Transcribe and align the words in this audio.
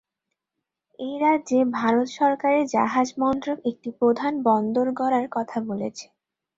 এই 0.99 1.15
রাজ্যে 1.19 1.59
ভারত 1.77 2.07
সরকারের 2.19 2.63
জাহাজ 2.67 3.07
মন্ত্রক 3.17 3.57
একটি 3.65 3.89
প্রধান 3.99 4.33
বন্দর 4.47 4.87
গড়ার 4.99 5.25
কথা 5.35 5.57
বলেছে। 5.69 6.05